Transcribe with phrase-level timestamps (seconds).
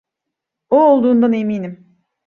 [0.69, 1.97] O olduğundan eminim.